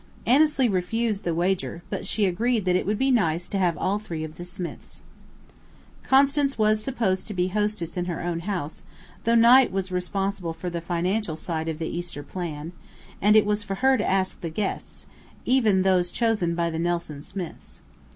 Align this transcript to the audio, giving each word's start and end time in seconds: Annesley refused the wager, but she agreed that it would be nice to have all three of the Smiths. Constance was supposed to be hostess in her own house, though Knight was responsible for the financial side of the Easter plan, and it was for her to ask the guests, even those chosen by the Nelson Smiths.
Annesley 0.25 0.67
refused 0.67 1.25
the 1.25 1.33
wager, 1.35 1.83
but 1.91 2.07
she 2.07 2.25
agreed 2.25 2.65
that 2.65 2.75
it 2.75 2.87
would 2.87 2.97
be 2.97 3.11
nice 3.11 3.47
to 3.49 3.59
have 3.59 3.77
all 3.77 3.99
three 3.99 4.23
of 4.23 4.33
the 4.33 4.43
Smiths. 4.43 5.03
Constance 6.01 6.57
was 6.57 6.81
supposed 6.83 7.27
to 7.27 7.35
be 7.35 7.49
hostess 7.49 7.95
in 7.95 8.05
her 8.05 8.19
own 8.23 8.39
house, 8.39 8.81
though 9.25 9.35
Knight 9.35 9.71
was 9.71 9.91
responsible 9.91 10.53
for 10.53 10.71
the 10.71 10.81
financial 10.81 11.35
side 11.35 11.69
of 11.69 11.77
the 11.77 11.85
Easter 11.85 12.23
plan, 12.23 12.71
and 13.21 13.35
it 13.35 13.45
was 13.45 13.61
for 13.61 13.75
her 13.75 13.95
to 13.95 14.03
ask 14.09 14.41
the 14.41 14.49
guests, 14.49 15.05
even 15.45 15.83
those 15.83 16.09
chosen 16.09 16.55
by 16.55 16.71
the 16.71 16.79
Nelson 16.79 17.21
Smiths. 17.21 17.81